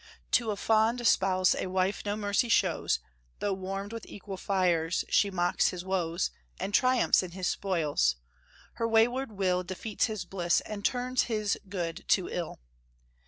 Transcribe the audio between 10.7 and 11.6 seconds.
turns his